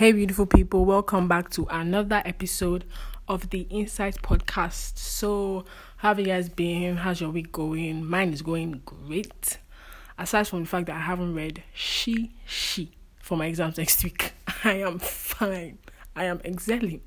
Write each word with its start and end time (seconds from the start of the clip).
Hey, 0.00 0.12
beautiful 0.12 0.46
people, 0.46 0.86
welcome 0.86 1.28
back 1.28 1.50
to 1.50 1.66
another 1.68 2.22
episode 2.24 2.86
of 3.28 3.50
the 3.50 3.66
Insight 3.68 4.14
Podcast. 4.22 4.96
So, 4.96 5.66
how 5.98 6.08
have 6.08 6.18
you 6.18 6.24
guys 6.24 6.48
been? 6.48 6.96
How's 6.96 7.20
your 7.20 7.28
week 7.28 7.52
going? 7.52 8.06
Mine 8.06 8.32
is 8.32 8.40
going 8.40 8.80
great. 8.86 9.58
Aside 10.16 10.48
from 10.48 10.60
the 10.60 10.66
fact 10.66 10.86
that 10.86 10.96
I 10.96 11.00
haven't 11.00 11.34
read 11.34 11.62
She 11.74 12.32
She 12.46 12.96
for 13.20 13.36
my 13.36 13.44
exams 13.44 13.76
next 13.76 14.02
week, 14.04 14.32
I 14.64 14.76
am 14.76 15.00
fine. 15.00 15.76
I 16.16 16.24
am 16.24 16.40
excelling. 16.46 17.02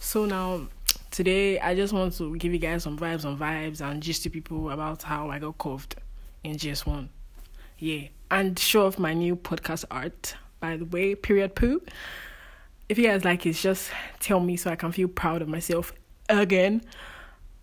So, 0.00 0.24
now 0.24 0.68
today 1.10 1.60
I 1.60 1.74
just 1.74 1.92
want 1.92 2.14
to 2.16 2.34
give 2.38 2.54
you 2.54 2.58
guys 2.58 2.84
some 2.84 2.98
vibes 2.98 3.26
on 3.26 3.36
vibes 3.36 3.82
and 3.82 4.02
just 4.02 4.22
to 4.22 4.30
people 4.30 4.70
about 4.70 5.02
how 5.02 5.28
I 5.28 5.38
got 5.38 5.58
curved 5.58 5.96
in 6.42 6.56
GS1. 6.56 7.10
Yeah, 7.76 8.08
and 8.30 8.58
show 8.58 8.86
off 8.86 8.98
my 8.98 9.12
new 9.12 9.36
podcast 9.36 9.84
art 9.90 10.36
by 10.60 10.76
the 10.76 10.84
way, 10.84 11.14
period 11.14 11.54
poo. 11.54 11.82
If 12.88 12.98
you 12.98 13.04
guys 13.04 13.24
like 13.24 13.44
it, 13.46 13.52
just 13.52 13.90
tell 14.18 14.40
me 14.40 14.56
so 14.56 14.70
I 14.70 14.76
can 14.76 14.92
feel 14.92 15.08
proud 15.08 15.42
of 15.42 15.48
myself 15.48 15.92
again. 16.28 16.82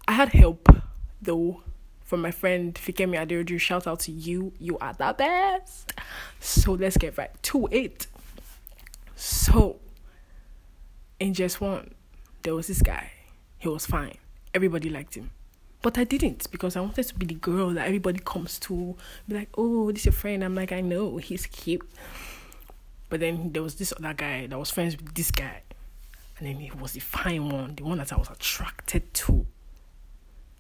I 0.07 0.13
had 0.13 0.29
help 0.29 0.69
though 1.21 1.61
from 2.03 2.21
my 2.21 2.31
friend 2.31 2.73
Fikemi 2.75 3.17
Aderoju. 3.17 3.59
Shout 3.59 3.87
out 3.87 4.01
to 4.01 4.11
you. 4.11 4.53
You 4.59 4.77
are 4.77 4.93
the 4.93 5.15
best. 5.17 5.93
So 6.39 6.73
let's 6.73 6.97
get 6.97 7.17
right 7.17 7.31
to 7.43 7.67
it. 7.71 8.07
So 9.15 9.79
in 11.19 11.33
GS1, 11.33 11.91
there 12.43 12.53
was 12.53 12.67
this 12.67 12.81
guy. 12.81 13.11
He 13.57 13.67
was 13.67 13.85
fine. 13.85 14.17
Everybody 14.53 14.89
liked 14.89 15.15
him. 15.15 15.31
But 15.81 15.97
I 15.97 16.03
didn't 16.03 16.49
because 16.51 16.75
I 16.75 16.81
wanted 16.81 17.03
to 17.03 17.15
be 17.15 17.25
the 17.25 17.35
girl 17.35 17.71
that 17.71 17.87
everybody 17.87 18.19
comes 18.19 18.59
to. 18.61 18.95
Be 19.27 19.35
like, 19.35 19.49
oh, 19.57 19.91
this 19.91 20.01
is 20.01 20.05
your 20.05 20.13
friend. 20.13 20.43
I'm 20.43 20.55
like, 20.55 20.71
I 20.71 20.81
know, 20.81 21.17
he's 21.17 21.45
cute. 21.45 21.87
But 23.09 23.19
then 23.19 23.51
there 23.51 23.61
was 23.61 23.75
this 23.75 23.93
other 23.97 24.13
guy 24.13 24.47
that 24.47 24.57
was 24.57 24.71
friends 24.71 24.97
with 24.97 25.13
this 25.13 25.31
guy. 25.31 25.61
And 26.37 26.47
then 26.47 26.55
he 26.57 26.71
was 26.71 26.93
the 26.93 26.99
fine 26.99 27.49
one, 27.49 27.75
the 27.75 27.83
one 27.83 27.97
that 27.99 28.11
I 28.11 28.17
was 28.17 28.29
attracted 28.29 29.13
to. 29.13 29.45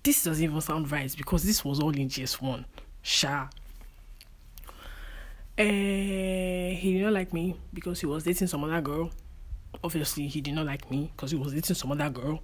This 0.03 0.23
doesn't 0.23 0.43
even 0.43 0.61
sound 0.61 0.91
right 0.91 1.13
because 1.17 1.43
this 1.43 1.65
was 1.65 1.79
all 1.79 1.89
in 1.89 2.07
GS1. 2.07 2.63
Sha. 3.01 3.47
Uh, 5.57 5.63
he 5.63 6.93
did 6.97 7.03
not 7.03 7.13
like 7.13 7.33
me 7.33 7.55
because 7.73 7.99
he 8.01 8.05
was 8.05 8.23
dating 8.23 8.47
some 8.47 8.63
other 8.63 8.81
girl. 8.81 9.09
Obviously, 9.83 10.27
he 10.27 10.41
did 10.41 10.53
not 10.53 10.65
like 10.65 10.89
me 10.91 11.11
because 11.15 11.31
he 11.31 11.37
was 11.37 11.53
dating 11.53 11.75
some 11.75 11.91
other 11.91 12.09
girl. 12.09 12.41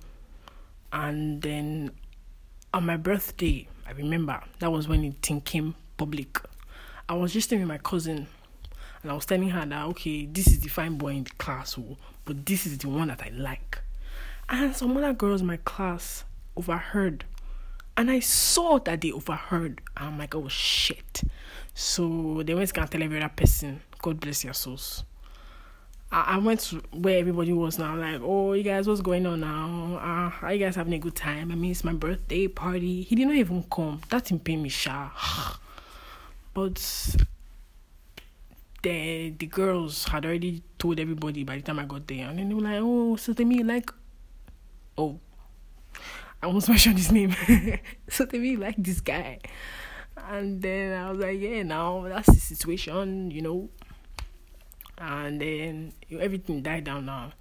And 0.91 1.41
then 1.41 1.91
on 2.73 2.85
my 2.85 2.97
birthday, 2.97 3.67
I 3.87 3.91
remember 3.91 4.41
that 4.59 4.71
was 4.71 4.87
when 4.87 5.03
it 5.03 5.45
came 5.45 5.75
public. 5.97 6.39
I 7.07 7.13
was 7.13 7.33
just 7.33 7.51
with 7.51 7.61
my 7.61 7.77
cousin 7.77 8.27
and 9.01 9.11
I 9.11 9.15
was 9.15 9.25
telling 9.25 9.49
her 9.49 9.65
that 9.65 9.85
okay, 9.87 10.25
this 10.25 10.47
is 10.47 10.59
the 10.59 10.69
fine 10.69 10.97
boy 10.97 11.09
in 11.09 11.23
the 11.23 11.31
class, 11.31 11.77
oh, 11.77 11.97
but 12.25 12.45
this 12.45 12.65
is 12.65 12.77
the 12.77 12.89
one 12.89 13.07
that 13.07 13.21
I 13.21 13.29
like. 13.29 13.79
And 14.49 14.75
some 14.75 14.95
other 14.97 15.13
girls 15.13 15.41
in 15.41 15.47
my 15.47 15.57
class 15.57 16.23
overheard. 16.55 17.25
And 17.97 18.09
I 18.09 18.19
saw 18.19 18.79
that 18.79 19.01
they 19.01 19.11
overheard. 19.11 19.81
I'm 19.95 20.17
like, 20.17 20.35
oh 20.35 20.47
shit. 20.47 21.23
So 21.73 22.41
they 22.43 22.53
went 22.53 22.73
to 22.73 22.85
tell 22.85 23.03
every 23.03 23.17
other 23.17 23.31
person, 23.35 23.81
God 24.01 24.19
bless 24.19 24.43
your 24.43 24.53
souls. 24.53 25.03
I, 26.13 26.37
went 26.39 26.59
to 26.61 26.81
where 26.91 27.19
everybody 27.19 27.53
was 27.53 27.79
now, 27.79 27.95
like, 27.95 28.19
oh, 28.21 28.51
you 28.51 28.63
guys, 28.63 28.85
what's 28.85 28.99
going 28.99 29.25
on 29.25 29.39
now? 29.39 29.97
Uh, 29.97 30.45
are 30.45 30.53
you 30.53 30.59
guys 30.59 30.75
having 30.75 30.93
a 30.93 30.99
good 30.99 31.15
time? 31.15 31.53
I 31.53 31.55
mean, 31.55 31.71
it's 31.71 31.85
my 31.85 31.93
birthday 31.93 32.49
party. 32.49 33.03
He 33.03 33.15
did 33.15 33.27
not 33.27 33.37
even 33.37 33.63
come. 33.71 34.01
That 34.09 34.25
didn't 34.25 34.43
pay 34.43 34.57
me, 34.57 34.67
sha. 34.67 35.09
but 36.53 37.15
the 38.81 39.29
the 39.37 39.45
girls 39.47 40.05
had 40.05 40.25
already 40.25 40.63
told 40.77 40.99
everybody 40.99 41.43
by 41.43 41.57
the 41.57 41.61
time 41.61 41.79
I 41.79 41.85
got 41.85 42.07
there, 42.07 42.27
and 42.27 42.39
then 42.39 42.49
they 42.49 42.55
were 42.55 42.61
like, 42.61 42.79
"Oh, 42.81 43.15
so 43.15 43.33
to 43.33 43.45
me, 43.45 43.63
like, 43.63 43.91
oh, 44.97 45.19
I 46.41 46.47
almost 46.47 46.69
mentioned 46.73 46.97
his 46.97 47.11
name. 47.11 47.35
so 48.09 48.25
to 48.25 48.37
me, 48.37 48.55
like 48.57 48.75
this 48.77 49.01
guy." 49.01 49.39
And 50.29 50.61
then 50.61 50.97
I 50.97 51.09
was 51.09 51.19
like, 51.19 51.39
"Yeah, 51.39 51.63
now 51.63 52.05
that's 52.07 52.27
the 52.27 52.39
situation, 52.39 53.31
you 53.31 53.41
know." 53.41 53.69
And 54.97 55.41
then 55.41 55.93
everything 56.19 56.61
died 56.61 56.83
down 56.85 57.05
now. 57.05 57.33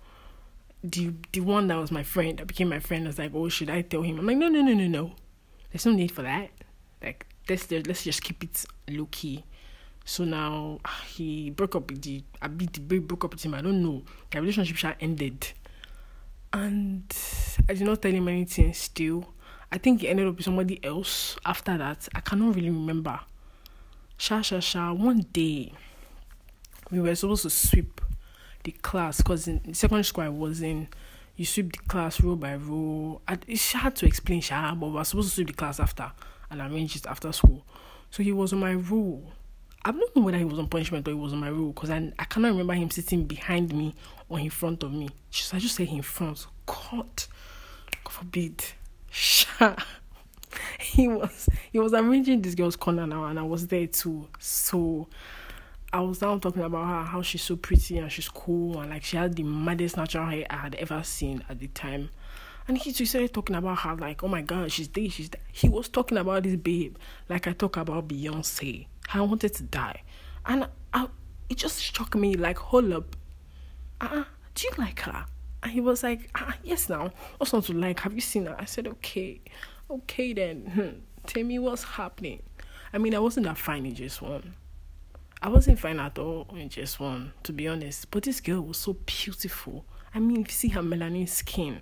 The 0.82 1.12
the 1.32 1.40
one 1.40 1.68
that 1.68 1.76
was 1.76 1.90
my 1.90 2.02
friend 2.02 2.38
that 2.38 2.46
became 2.46 2.68
my 2.68 2.80
friend 2.80 3.04
I 3.04 3.08
was 3.08 3.18
like, 3.18 3.32
"Oh, 3.34 3.48
should 3.48 3.70
I 3.70 3.82
tell 3.82 4.02
him?" 4.02 4.18
I'm 4.18 4.26
like, 4.26 4.36
"No, 4.36 4.48
no, 4.48 4.62
no, 4.62 4.72
no, 4.74 4.86
no. 4.86 5.12
There's 5.72 5.86
no 5.86 5.92
need 5.92 6.10
for 6.12 6.22
that. 6.22 6.50
Like, 7.02 7.26
let's 7.48 7.70
let's 7.70 8.04
just 8.04 8.22
keep 8.22 8.44
it 8.44 8.64
low 8.88 9.08
key." 9.10 9.44
So 10.10 10.24
now 10.24 10.80
ah, 10.84 11.04
he 11.06 11.50
broke 11.50 11.76
up 11.76 11.88
with 11.88 12.02
the 12.02 12.24
I 12.42 12.48
beat 12.48 12.72
the 12.72 12.80
baby 12.80 12.98
broke 12.98 13.26
up 13.26 13.32
with 13.32 13.44
him. 13.44 13.54
I 13.54 13.62
don't 13.62 13.80
know. 13.80 14.02
The 14.32 14.40
relationship 14.40 14.76
shall 14.76 14.94
ended. 14.98 15.52
And 16.52 17.04
I 17.68 17.74
did 17.74 17.86
not 17.86 18.02
tell 18.02 18.10
him 18.10 18.26
anything 18.26 18.74
still. 18.74 19.32
I 19.70 19.78
think 19.78 20.00
he 20.00 20.08
ended 20.08 20.26
up 20.26 20.34
with 20.34 20.44
somebody 20.44 20.84
else 20.84 21.36
after 21.46 21.78
that. 21.78 22.08
I 22.12 22.18
cannot 22.22 22.56
really 22.56 22.70
remember. 22.70 23.20
Sha 24.16 24.42
sha 24.42 24.58
sha. 24.58 24.92
One 24.92 25.26
day 25.32 25.74
we 26.90 26.98
were 26.98 27.14
supposed 27.14 27.44
to 27.44 27.50
sweep 27.50 28.00
the 28.64 28.72
class 28.72 29.18
because 29.18 29.46
in 29.46 29.74
secondary 29.74 30.02
school 30.02 30.24
I 30.24 30.28
was 30.28 30.60
in, 30.60 30.88
you 31.36 31.46
sweep 31.46 31.70
the 31.70 31.86
class 31.86 32.20
row 32.20 32.34
by 32.34 32.56
row. 32.56 33.20
I, 33.28 33.38
it's 33.46 33.74
hard 33.74 33.94
to 33.94 34.06
explain, 34.06 34.40
Sha, 34.40 34.74
but 34.74 34.88
we 34.88 34.94
were 34.94 35.04
supposed 35.04 35.28
to 35.28 35.34
sweep 35.36 35.46
the 35.46 35.52
class 35.52 35.78
after 35.78 36.10
and 36.50 36.60
arrange 36.60 36.96
it 36.96 37.06
after 37.06 37.30
school. 37.30 37.64
So 38.10 38.24
he 38.24 38.32
was 38.32 38.52
on 38.52 38.58
my 38.58 38.72
row 38.72 39.22
I 39.82 39.92
don't 39.92 40.14
know 40.14 40.22
whether 40.22 40.36
he 40.36 40.44
was 40.44 40.58
on 40.58 40.66
punishment 40.66 41.08
or 41.08 41.12
he 41.12 41.16
was 41.16 41.32
on 41.32 41.40
my 41.40 41.48
rule 41.48 41.72
because 41.72 41.90
I, 41.90 42.12
I 42.18 42.24
cannot 42.24 42.48
remember 42.48 42.74
him 42.74 42.90
sitting 42.90 43.24
behind 43.24 43.74
me 43.74 43.94
or 44.28 44.38
in 44.38 44.50
front 44.50 44.82
of 44.82 44.92
me. 44.92 45.08
I 45.52 45.58
just 45.58 45.74
say 45.74 45.84
in 45.84 46.02
front. 46.02 46.46
God, 46.66 47.06
God 48.04 48.10
forbid. 48.10 48.64
Sha. 49.10 49.76
He 50.80 51.06
was 51.06 51.48
he 51.70 51.78
was 51.78 51.94
arranging 51.94 52.42
this 52.42 52.56
girl's 52.56 52.74
corner 52.74 53.06
now 53.06 53.24
and 53.24 53.38
I 53.38 53.42
was 53.42 53.68
there 53.68 53.86
too. 53.86 54.26
So 54.40 55.06
I 55.92 56.00
was 56.00 56.20
now 56.20 56.36
talking 56.38 56.62
about 56.62 56.86
her 56.86 57.04
how 57.04 57.22
she's 57.22 57.42
so 57.42 57.54
pretty 57.54 57.98
and 57.98 58.10
she's 58.10 58.28
cool 58.28 58.80
and 58.80 58.90
like 58.90 59.04
she 59.04 59.16
had 59.16 59.36
the 59.36 59.44
maddest 59.44 59.96
natural 59.96 60.26
hair 60.26 60.46
I 60.50 60.56
had 60.56 60.74
ever 60.74 61.04
seen 61.04 61.44
at 61.48 61.60
the 61.60 61.68
time. 61.68 62.10
And 62.66 62.76
he 62.76 62.92
just 62.92 63.10
started 63.12 63.32
talking 63.32 63.54
about 63.54 63.78
her 63.78 63.94
like, 63.94 64.24
oh 64.24 64.28
my 64.28 64.42
god, 64.42 64.72
she's 64.72 64.88
this, 64.88 65.12
she's 65.12 65.28
that. 65.30 65.40
He 65.52 65.68
was 65.68 65.88
talking 65.88 66.18
about 66.18 66.42
this 66.42 66.56
babe 66.56 66.96
like 67.28 67.46
I 67.46 67.52
talk 67.52 67.76
about 67.76 68.08
Beyonce. 68.08 68.86
I 69.12 69.20
wanted 69.22 69.54
to 69.54 69.62
die. 69.64 70.02
And 70.46 70.68
I, 70.92 71.08
it 71.48 71.58
just 71.58 71.76
struck 71.76 72.14
me 72.14 72.34
like, 72.34 72.58
hold 72.58 72.92
up. 72.92 73.16
Uh, 74.00 74.24
do 74.54 74.66
you 74.66 74.70
like 74.78 75.00
her? 75.00 75.26
And 75.62 75.72
he 75.72 75.80
was 75.80 76.02
like, 76.02 76.30
ah, 76.34 76.56
yes, 76.62 76.88
now. 76.88 77.12
What's 77.36 77.52
not 77.52 77.64
to 77.64 77.72
like? 77.74 78.00
Have 78.00 78.14
you 78.14 78.20
seen 78.20 78.46
her? 78.46 78.56
I 78.58 78.64
said, 78.64 78.86
okay. 78.86 79.40
Okay, 79.90 80.32
then. 80.32 80.66
Hmm. 80.66 81.00
Tell 81.26 81.44
me 81.44 81.58
what's 81.58 81.82
happening. 81.82 82.42
I 82.92 82.98
mean, 82.98 83.14
I 83.14 83.18
wasn't 83.18 83.46
that 83.46 83.58
fine 83.58 83.86
in 83.86 83.94
GS1. 83.94 84.42
I 85.42 85.48
wasn't 85.48 85.78
fine 85.78 86.00
at 86.00 86.18
all 86.18 86.46
in 86.54 86.68
GS1, 86.68 87.32
to 87.44 87.52
be 87.52 87.68
honest. 87.68 88.10
But 88.10 88.24
this 88.24 88.40
girl 88.40 88.62
was 88.62 88.78
so 88.78 88.94
beautiful. 89.06 89.84
I 90.14 90.18
mean, 90.18 90.42
if 90.42 90.48
you 90.48 90.52
see 90.52 90.68
her 90.68 90.82
melanin 90.82 91.28
skin, 91.28 91.80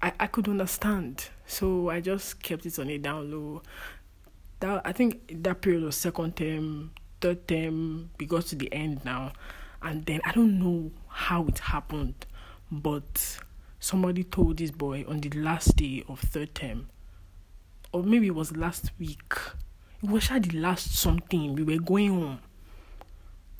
I, 0.00 0.12
I 0.20 0.26
could 0.26 0.48
understand. 0.48 1.28
So 1.46 1.90
I 1.90 2.00
just 2.00 2.42
kept 2.42 2.66
it 2.66 2.78
on 2.78 2.88
a 2.88 2.98
down 2.98 3.30
low 3.30 3.62
that 4.60 4.82
I 4.84 4.92
think 4.92 5.42
that 5.42 5.60
period 5.60 5.82
was 5.82 5.96
second 5.96 6.36
term, 6.36 6.92
third 7.20 7.46
term. 7.46 8.10
We 8.18 8.26
got 8.26 8.46
to 8.46 8.56
the 8.56 8.72
end 8.72 9.04
now, 9.04 9.32
and 9.82 10.04
then 10.06 10.20
I 10.24 10.32
don't 10.32 10.58
know 10.58 10.90
how 11.08 11.46
it 11.46 11.58
happened, 11.58 12.26
but 12.70 13.38
somebody 13.80 14.24
told 14.24 14.58
this 14.58 14.70
boy 14.70 15.04
on 15.08 15.20
the 15.20 15.30
last 15.30 15.76
day 15.76 16.04
of 16.08 16.20
third 16.20 16.54
term, 16.54 16.88
or 17.92 18.02
maybe 18.02 18.26
it 18.26 18.34
was 18.34 18.56
last 18.56 18.90
week. 18.98 19.32
It 20.02 20.10
was 20.10 20.30
actually 20.30 20.50
the 20.50 20.60
last 20.60 20.94
something 20.94 21.54
we 21.54 21.62
were 21.62 21.82
going 21.82 22.10
home. 22.10 22.40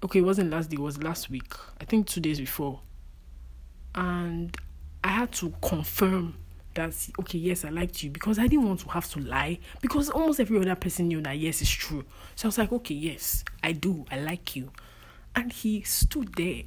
Okay, 0.05 0.21
it 0.21 0.23
wasn't 0.23 0.51
last 0.51 0.71
day. 0.71 0.77
It 0.77 0.81
was 0.81 1.03
last 1.03 1.31
week. 1.31 1.53
I 1.81 1.85
think 1.85 2.07
two 2.07 2.21
days 2.21 2.39
before, 2.39 2.81
and 3.95 4.57
I 5.03 5.09
had 5.09 5.33
to 5.35 5.53
confirm 5.63 6.37
that 6.79 7.09
okay 7.21 7.39
yes 7.39 7.65
i 7.65 7.69
liked 7.69 8.03
you 8.03 8.11
because 8.11 8.39
i 8.39 8.47
didn't 8.47 8.67
want 8.67 8.81
to 8.81 8.89
have 8.89 9.09
to 9.11 9.19
lie 9.21 9.59
because 9.83 10.09
almost 10.09 10.41
every 10.41 10.59
other 10.59 10.75
person 10.75 11.09
knew 11.09 11.21
that 11.21 11.37
yes 11.37 11.61
it's 11.61 11.71
true. 11.71 12.05
So 12.37 12.47
i 12.47 12.49
was 12.49 12.59
like 12.59 12.73
okay 12.73 12.95
yes 12.95 13.45
i 13.63 13.73
do 13.73 14.05
i 14.11 14.19
like 14.19 14.57
you. 14.57 14.71
And 15.35 15.53
he 15.53 15.83
stood 15.83 16.35
there 16.35 16.63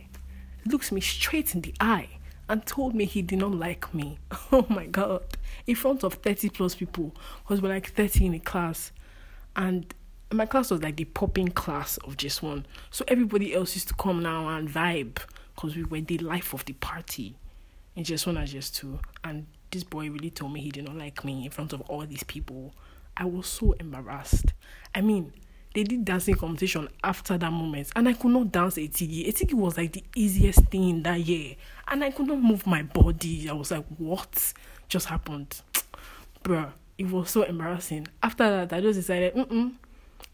looks 0.65 0.91
me 0.91 1.01
straight 1.01 1.55
in 1.55 1.61
the 1.61 1.73
eye 1.79 2.09
and 2.47 2.65
told 2.65 2.93
me 2.93 3.05
he 3.05 3.21
did 3.21 3.39
not 3.39 3.51
like 3.51 3.93
me. 3.93 4.19
Oh 4.51 4.65
my 4.69 4.85
god. 4.85 5.23
In 5.65 5.75
front 5.75 6.03
of 6.03 6.15
30 6.15 6.49
plus 6.49 6.75
people 6.75 7.15
because 7.43 7.61
we're 7.61 7.69
like 7.69 7.91
30 7.93 8.25
in 8.25 8.33
a 8.33 8.39
class 8.39 8.91
and 9.55 9.93
my 10.33 10.45
class 10.45 10.71
was 10.71 10.81
like 10.83 10.97
the 10.97 11.05
popping 11.05 11.49
class 11.49 11.97
of 11.97 12.17
GS1 12.17 12.63
so 12.89 13.03
everybody 13.07 13.53
else 13.53 13.75
used 13.75 13.87
to 13.89 13.93
come 13.95 14.21
now 14.21 14.47
and 14.49 14.69
vibe 14.69 15.19
because 15.55 15.75
we 15.75 15.83
were 15.83 16.01
the 16.01 16.17
life 16.19 16.53
of 16.53 16.65
the 16.65 16.73
party. 16.73 17.35
In 17.95 18.03
GS1 18.03 18.37
and 18.37 18.47
GS2 18.47 18.99
and 19.23 19.47
this 19.71 19.83
boy 19.83 20.09
really 20.09 20.29
told 20.29 20.53
me 20.53 20.61
he 20.61 20.71
did 20.71 20.85
not 20.85 20.95
like 20.95 21.23
me 21.23 21.45
in 21.45 21.51
front 21.51 21.73
of 21.73 21.81
all 21.81 22.05
these 22.05 22.23
people. 22.23 22.73
I 23.15 23.25
was 23.25 23.47
so 23.47 23.73
embarrassed. 23.73 24.53
I 24.93 25.01
mean, 25.01 25.33
they 25.73 25.83
did 25.83 26.03
dancing 26.05 26.35
competition 26.35 26.89
after 27.03 27.37
that 27.37 27.51
moment, 27.51 27.89
and 27.95 28.07
I 28.07 28.13
could 28.13 28.31
not 28.31 28.51
dance 28.51 28.75
Etigi. 28.75 29.27
Etigi 29.27 29.53
was 29.53 29.77
like 29.77 29.93
the 29.93 30.03
easiest 30.15 30.65
thing 30.65 31.03
that 31.03 31.21
year, 31.21 31.55
and 31.87 32.03
I 32.03 32.11
could 32.11 32.27
not 32.27 32.41
move 32.41 32.67
my 32.67 32.83
body. 32.83 33.49
I 33.49 33.53
was 33.53 33.71
like, 33.71 33.85
what 33.97 34.53
just 34.89 35.07
happened, 35.07 35.61
bruh? 36.43 36.71
It 36.97 37.09
was 37.09 37.31
so 37.31 37.43
embarrassing. 37.43 38.07
After 38.21 38.65
that, 38.65 38.73
I 38.73 38.81
just 38.81 38.99
decided, 38.99 39.33
mm 39.33 39.47
mm 39.47 39.71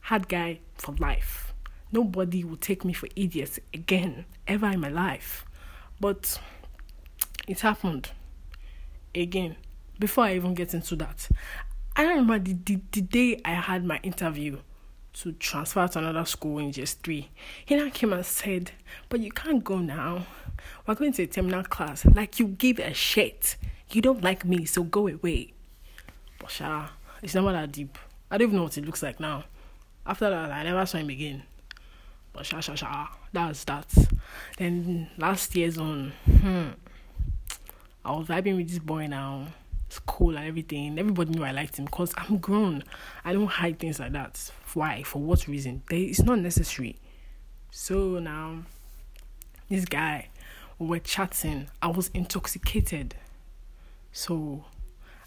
hard 0.02 0.30
guy 0.30 0.60
for 0.76 0.94
life. 0.96 1.54
Nobody 1.92 2.44
will 2.44 2.58
take 2.58 2.86
me 2.86 2.94
for 2.94 3.10
idiots 3.16 3.60
again, 3.74 4.26
ever 4.48 4.68
in 4.68 4.80
my 4.80 4.88
life. 4.88 5.46
But 6.00 6.40
it 7.48 7.60
happened 7.60 8.12
again. 9.22 9.56
Before 10.00 10.26
I 10.26 10.36
even 10.36 10.54
get 10.54 10.74
into 10.74 10.96
that, 10.98 11.28
I 11.96 12.04
remember 12.04 12.40
the, 12.40 12.54
the, 12.54 12.80
the 12.92 13.02
day 13.02 13.42
I 13.44 13.54
had 13.54 13.84
my 13.84 14.00
interview 14.04 14.60
to 15.14 15.32
transfer 15.34 15.88
to 15.88 16.00
another 16.00 16.26
school 16.26 16.60
in 16.60 16.72
just 16.72 17.02
three. 17.02 17.30
He 17.66 17.76
now 17.76 17.90
came 17.90 18.14
and 18.14 18.26
said, 18.26 18.72
But 19.10 19.22
you 19.22 19.32
can't 19.32 19.64
go 19.64 19.80
now. 19.80 20.28
We're 20.86 20.96
going 20.96 21.14
to 21.14 21.24
a 21.24 21.28
terminal 21.28 21.64
class. 21.64 22.06
Like 22.06 22.40
you 22.40 22.48
give 22.48 22.78
a 22.80 22.94
shit. 22.94 23.58
You 23.90 24.02
don't 24.02 24.24
like 24.24 24.46
me, 24.46 24.66
so 24.66 24.84
go 24.84 25.08
away. 25.08 25.54
But 26.40 26.62
it's 27.24 27.34
never 27.34 27.52
that 27.52 27.72
deep. 27.72 27.98
I 28.30 28.38
don't 28.38 28.50
even 28.50 28.58
know 28.58 28.64
what 28.64 28.78
it 28.78 28.86
looks 28.86 29.02
like 29.02 29.20
now. 29.20 29.46
After 30.06 30.30
that, 30.30 30.52
I 30.52 30.64
never 30.64 30.86
saw 30.86 31.00
him 31.00 31.10
again. 31.10 31.44
But 32.34 32.46
sha 32.46 32.60
sha 32.60 32.76
sha, 32.76 33.08
that's 33.34 33.64
that. 33.64 33.92
Then 34.58 35.10
last 35.18 35.56
year's 35.56 35.78
on, 35.78 36.14
hmm, 36.30 36.68
I 38.08 38.12
was 38.16 38.28
vibing 38.28 38.56
with 38.56 38.70
this 38.70 38.80
boy 38.80 39.08
now. 39.08 39.48
It's 39.88 40.00
cool 40.00 40.38
and 40.38 40.48
everything. 40.48 40.98
Everybody 40.98 41.32
knew 41.32 41.44
I 41.44 41.52
liked 41.52 41.76
him 41.76 41.84
because 41.84 42.14
I'm 42.16 42.38
grown. 42.38 42.86
I 43.26 43.34
don't 43.34 43.48
hide 43.48 43.80
things 43.80 44.00
like 44.00 44.14
that. 44.14 44.50
Why? 44.74 45.04
For 45.04 45.22
what 45.22 45.46
reason? 45.46 45.84
They, 45.90 46.04
it's 46.04 46.22
not 46.24 46.40
necessary. 46.40 46.96
So 47.70 48.20
now, 48.20 48.64
this 49.70 49.84
guy, 49.84 50.30
we 50.80 50.88
were 50.88 51.00
chatting. 51.00 51.68
I 51.82 51.88
was 51.88 52.08
intoxicated. 52.14 53.16
So 54.14 54.64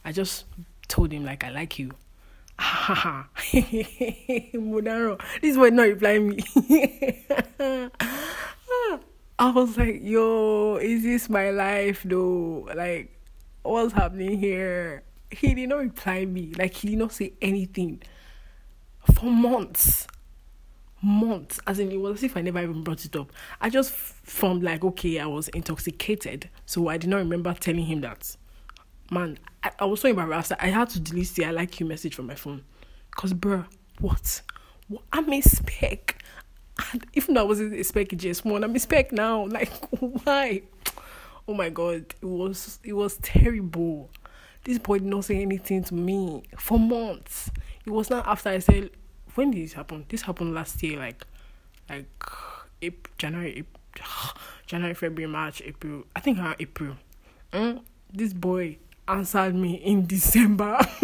I 0.02 0.12
just 0.12 0.46
told 0.88 1.12
him, 1.12 1.26
like, 1.26 1.44
I 1.44 1.50
like 1.50 1.78
you. 1.78 1.90
Modaro. 4.54 5.20
This 5.42 5.54
boy 5.54 5.68
not 5.68 5.82
replying 5.82 6.28
me. 6.30 6.42
I 9.40 9.48
was 9.48 9.78
like, 9.78 10.00
yo, 10.02 10.76
is 10.76 11.02
this 11.02 11.30
my 11.30 11.48
life 11.48 12.02
though? 12.04 12.68
Like, 12.74 13.18
what's 13.62 13.94
happening 13.94 14.38
here? 14.38 15.02
He 15.30 15.54
did 15.54 15.70
not 15.70 15.78
reply 15.78 16.26
me. 16.26 16.52
Like 16.58 16.74
he 16.74 16.90
did 16.90 16.98
not 16.98 17.12
say 17.12 17.32
anything 17.40 18.02
for 19.14 19.30
months. 19.30 20.06
Months. 21.00 21.58
As 21.66 21.78
in 21.78 21.90
it 21.90 21.96
was 21.96 22.18
as 22.18 22.24
if 22.24 22.36
I 22.36 22.42
never 22.42 22.60
even 22.60 22.84
brought 22.84 23.06
it 23.06 23.16
up. 23.16 23.32
I 23.62 23.70
just 23.70 23.92
from 23.92 24.60
like, 24.60 24.84
okay, 24.84 25.18
I 25.18 25.24
was 25.24 25.48
intoxicated. 25.48 26.50
So 26.66 26.88
I 26.88 26.98
did 26.98 27.08
not 27.08 27.16
remember 27.16 27.54
telling 27.54 27.86
him 27.86 28.02
that. 28.02 28.36
Man, 29.10 29.38
I, 29.64 29.70
I 29.78 29.84
was 29.86 30.02
so 30.02 30.10
embarrassed. 30.10 30.52
I 30.60 30.66
had 30.66 30.90
to 30.90 31.00
delete 31.00 31.30
the 31.30 31.46
I 31.46 31.52
like 31.52 31.80
you 31.80 31.86
message 31.86 32.14
from 32.14 32.26
my 32.26 32.34
phone. 32.34 32.62
Cause 33.12 33.32
bruh, 33.32 33.64
what? 34.00 34.42
what? 34.88 35.02
I'm 35.14 35.32
a. 35.32 35.40
Even 37.14 37.34
though 37.34 37.40
I 37.40 37.44
wasn't 37.44 37.74
expecting 37.74 38.18
spec 38.18 38.30
JS1, 38.30 38.64
I'm 38.64 38.78
spec 38.78 39.12
now. 39.12 39.46
Like, 39.46 39.72
why? 40.00 40.62
Oh 41.48 41.54
my 41.54 41.68
god, 41.68 42.14
it 42.20 42.26
was 42.26 42.78
it 42.84 42.92
was 42.92 43.16
terrible. 43.22 44.10
This 44.64 44.78
boy 44.78 44.98
did 44.98 45.08
not 45.08 45.24
say 45.24 45.40
anything 45.40 45.84
to 45.84 45.94
me 45.94 46.42
for 46.58 46.78
months. 46.78 47.50
It 47.86 47.90
was 47.90 48.10
not 48.10 48.26
after 48.26 48.50
I 48.50 48.58
said, 48.58 48.90
when 49.34 49.50
did 49.50 49.64
this 49.64 49.72
happen? 49.72 50.04
This 50.08 50.22
happened 50.22 50.54
last 50.54 50.82
year, 50.82 50.98
like, 50.98 51.24
like 51.88 52.06
April, 52.82 53.12
January, 53.16 53.58
April, 53.58 53.82
January, 54.66 54.94
February, 54.94 55.32
March, 55.32 55.62
April. 55.64 56.04
I 56.14 56.20
think 56.20 56.38
around 56.38 56.56
April. 56.60 56.96
Mm, 57.52 57.82
this 58.12 58.32
boy 58.32 58.76
answered 59.08 59.54
me 59.54 59.74
in 59.74 60.06
December. 60.06 60.78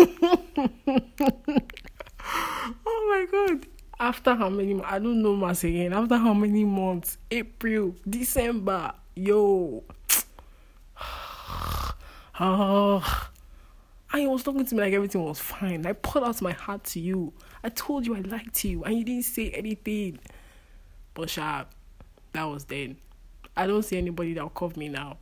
oh 2.87 3.07
my 3.09 3.27
god. 3.31 3.67
After 3.99 4.35
how 4.35 4.51
many 4.51 4.83
I 4.83 4.99
don't 4.99 5.23
know 5.23 5.35
months 5.35 5.65
again. 5.65 5.93
After 5.93 6.17
how 6.17 6.35
many 6.35 6.65
months? 6.65 7.17
April, 7.31 7.95
December. 8.09 8.93
Yo. 9.15 9.85
oh. 12.41 13.23
And 14.13 14.21
he 14.23 14.29
was 14.29 14.45
talking 14.45 14.65
to 14.65 14.75
me 14.75 14.83
like 14.83 14.93
everything 14.95 15.23
was 15.25 15.41
fine. 15.41 15.85
I 15.85 15.93
poured 15.93 16.25
out 16.25 16.41
my 16.41 16.53
heart 16.53 16.85
to 16.85 17.01
you. 17.01 17.33
I 17.65 17.69
told 17.71 18.07
you 18.07 18.15
I 18.15 18.21
liked 18.21 18.65
you 18.65 18.85
and 18.85 18.97
you 18.97 19.05
didn't 19.05 19.25
say 19.25 19.51
anything. 19.51 20.21
But 21.13 21.29
sharp, 21.29 21.69
that 22.33 22.45
was 22.45 22.65
then. 22.65 22.99
I 23.57 23.67
don't 23.67 23.83
see 23.83 23.99
anybody 23.99 24.33
that'll 24.33 24.51
cover 24.51 24.79
me 24.79 24.89
now 24.89 25.19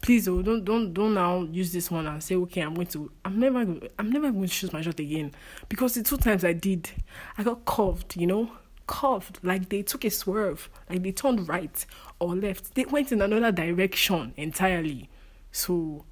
please 0.00 0.28
oh, 0.28 0.42
don't 0.42 0.64
don't 0.64 0.94
don't 0.94 1.14
now 1.14 1.42
use 1.42 1.72
this 1.72 1.90
one 1.90 2.06
and 2.06 2.22
say 2.22 2.34
okay 2.34 2.62
i'm 2.62 2.74
going 2.74 2.86
to 2.86 3.10
i'm 3.24 3.38
never 3.38 3.60
i'm 3.98 4.10
never 4.10 4.30
going 4.30 4.42
to 4.42 4.48
shoot 4.48 4.72
my 4.72 4.80
shot 4.80 4.98
again. 4.98 5.32
Because 5.68 5.94
the 5.94 6.02
two 6.02 6.16
times 6.16 6.44
i 6.44 6.52
did 6.52 6.90
i 7.36 7.42
got 7.42 7.64
curved 7.64 8.16
you 8.16 8.26
know? 8.26 8.52
Curved. 8.86 9.38
Like 9.42 9.68
they 9.68 9.82
took 9.82 10.04
a 10.04 10.10
swerve. 10.10 10.68
Like 10.88 11.02
they 11.04 11.12
turned 11.12 11.48
right 11.48 11.86
or 12.18 12.34
left. 12.34 12.74
They 12.74 12.84
went 12.86 13.12
in 13.12 13.22
another 13.22 13.52
direction 13.52 14.34
entirely. 14.36 15.08
So 15.52 16.04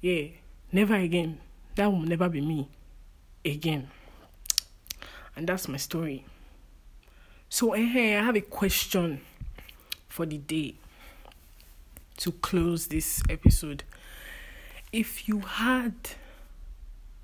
yeah 0.00 0.28
never 0.72 0.96
again. 0.96 1.38
That 1.76 1.86
will 1.92 2.00
never 2.00 2.28
be 2.28 2.40
me 2.40 2.68
again. 3.44 3.88
And 5.36 5.46
that's 5.48 5.68
my 5.68 5.76
story. 5.76 6.24
So 7.48 7.72
hey, 7.72 8.16
i 8.16 8.24
have 8.24 8.36
a 8.36 8.40
question 8.40 9.20
for 10.08 10.26
the 10.26 10.38
day 10.38 10.76
to 12.18 12.32
close 12.32 12.86
this 12.86 13.22
episode. 13.28 13.84
If 14.92 15.28
you 15.28 15.40
had 15.40 15.94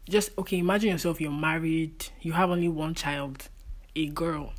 just 0.09 0.37
okay, 0.39 0.59
imagine 0.59 0.91
yourself 0.91 1.21
you're 1.21 1.31
married, 1.31 2.09
you 2.21 2.33
have 2.33 2.51
only 2.51 2.69
one 2.69 2.95
child, 2.95 3.49
a 3.95 4.07
girl, 4.09 4.53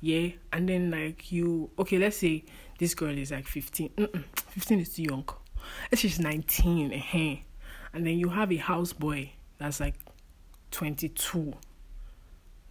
yeah, 0.00 0.28
and 0.52 0.68
then 0.68 0.90
like 0.90 1.32
you 1.32 1.70
okay, 1.78 1.98
let's 1.98 2.16
say 2.16 2.44
this 2.78 2.94
girl 2.94 3.16
is 3.16 3.30
like 3.30 3.46
15, 3.46 3.90
Mm-mm, 3.90 4.24
15 4.50 4.80
is 4.80 4.94
too 4.94 5.02
young, 5.02 5.24
let's 5.90 6.02
say 6.02 6.08
she's 6.08 6.20
19, 6.20 6.92
uh-huh. 6.92 7.42
and 7.92 8.06
then 8.06 8.18
you 8.18 8.28
have 8.28 8.50
a 8.52 8.58
houseboy 8.58 9.30
that's 9.58 9.80
like 9.80 9.94
22 10.70 11.54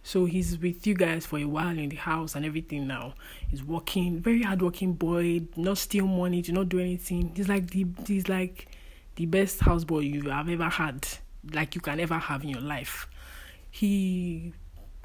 so 0.02 0.24
he's 0.24 0.58
with 0.58 0.86
you 0.86 0.94
guys 0.94 1.26
for 1.26 1.38
a 1.38 1.44
while 1.44 1.78
in 1.78 1.88
the 1.88 1.96
house 1.96 2.34
and 2.34 2.44
everything 2.44 2.86
now. 2.86 3.14
He's 3.48 3.62
working, 3.62 4.20
very 4.20 4.42
hardworking 4.42 4.94
boy, 4.94 5.42
not 5.56 5.78
steal 5.78 6.06
money, 6.06 6.42
do 6.42 6.52
not 6.52 6.68
do 6.68 6.80
anything. 6.80 7.32
He's 7.34 7.48
like 7.48 7.70
the 7.70 7.86
he's 8.06 8.28
like 8.28 8.68
the 9.16 9.26
best 9.26 9.60
houseboy 9.60 10.10
you 10.10 10.30
have 10.30 10.48
ever 10.48 10.68
had, 10.68 11.06
like 11.52 11.74
you 11.74 11.80
can 11.80 12.00
ever 12.00 12.18
have 12.18 12.42
in 12.42 12.48
your 12.48 12.60
life. 12.60 13.08
He 13.70 14.52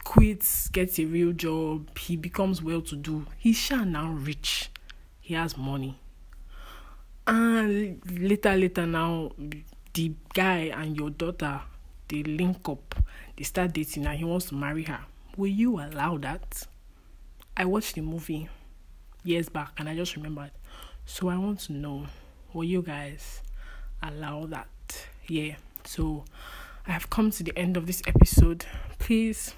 quits, 0.04 0.70
gets 0.70 1.00
a 1.00 1.06
real 1.06 1.34
job, 1.34 1.98
he 1.98 2.16
becomes 2.16 2.64
well 2.64 2.82
to 2.82 2.96
do. 2.96 3.26
He's 3.38 3.58
sure 3.58 3.86
now 3.86 4.12
rich. 4.12 4.72
He 5.20 5.34
has 5.34 5.58
money. 5.58 6.00
And 7.28 8.02
later, 8.10 8.56
later 8.56 8.86
now, 8.86 9.32
the 9.94 10.14
guy 10.34 10.72
and 10.74 10.96
your 10.96 11.10
daughter 11.10 11.60
they 12.10 12.24
link 12.24 12.68
up 12.70 12.96
they 13.38 13.44
start 13.44 13.72
dating 13.72 14.06
and 14.08 14.18
he 14.18 14.26
wants 14.26 14.48
to 14.48 14.56
marry 14.56 14.84
her, 14.84 15.00
will 15.38 15.48
you 15.48 15.80
allow 15.80 16.18
that? 16.18 16.66
I 17.56 17.66
watched 17.66 17.94
the 17.94 18.02
movie 18.02 18.50
years 19.24 19.48
back 19.48 19.74
and 19.78 19.88
I 19.88 19.96
just 19.96 20.16
remembered. 20.16 20.52
So 21.06 21.30
I 21.30 21.38
want 21.38 21.60
to 21.62 21.74
know, 21.74 22.08
will 22.52 22.64
you 22.64 22.82
guys 22.82 23.42
allow 24.02 24.48
that? 24.48 24.68
Yeah. 25.28 25.56
So 25.86 26.26
I 26.88 26.92
have 26.92 27.12
come 27.12 27.30
to 27.30 27.44
the 27.44 27.56
end 27.56 27.78
of 27.78 27.86
this 27.86 28.02
episode. 28.08 28.66
Please 28.98 29.54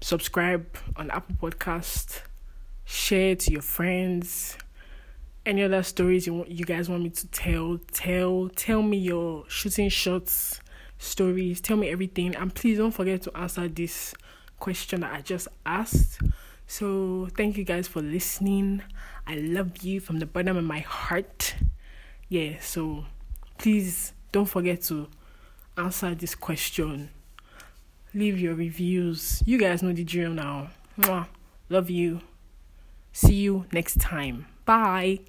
subscribe 0.00 0.66
on 0.94 1.10
Apple 1.10 1.34
Podcast, 1.50 2.20
share 2.84 3.34
to 3.34 3.50
your 3.50 3.62
friends. 3.62 4.56
Any 5.46 5.62
other 5.62 5.82
stories 5.82 6.26
you 6.26 6.34
want, 6.34 6.50
you 6.50 6.64
guys 6.64 6.88
want 6.88 7.02
me 7.02 7.10
to 7.10 7.26
tell? 7.28 7.78
Tell 7.92 8.48
tell 8.56 8.82
me 8.82 8.96
your 8.96 9.44
shooting 9.48 9.90
shots 9.90 10.60
stories. 10.98 11.60
Tell 11.60 11.76
me 11.76 11.90
everything. 11.90 12.34
And 12.34 12.54
please 12.54 12.78
don't 12.78 12.90
forget 12.90 13.22
to 13.22 13.36
answer 13.36 13.68
this 13.68 14.14
question 14.58 15.00
that 15.00 15.12
I 15.12 15.20
just 15.20 15.48
asked. 15.66 16.20
So, 16.66 17.28
thank 17.36 17.58
you 17.58 17.64
guys 17.64 17.86
for 17.86 18.00
listening. 18.00 18.82
I 19.26 19.36
love 19.36 19.78
you 19.82 20.00
from 20.00 20.18
the 20.18 20.26
bottom 20.26 20.56
of 20.56 20.64
my 20.64 20.80
heart. 20.80 21.54
Yeah, 22.28 22.58
so 22.60 23.04
please 23.58 24.14
don't 24.32 24.46
forget 24.46 24.82
to 24.84 25.08
answer 25.76 26.14
this 26.14 26.34
question. 26.34 27.10
Leave 28.14 28.40
your 28.40 28.54
reviews. 28.54 29.42
You 29.44 29.58
guys 29.58 29.82
know 29.82 29.92
the 29.92 30.04
drill 30.04 30.30
now. 30.30 30.70
Mwah. 30.98 31.26
Love 31.68 31.90
you. 31.90 32.20
See 33.12 33.34
you 33.34 33.66
next 33.72 34.00
time. 34.00 34.46
Bye. 34.64 35.20